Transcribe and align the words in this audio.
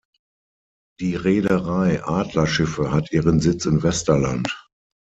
Die 0.99 1.13
Reederei 1.15 2.03
Adler-Schiffe 2.03 2.91
hat 2.91 3.11
ihren 3.11 3.39
Sitz 3.39 3.67
in 3.67 3.83
Westerland. 3.83 4.49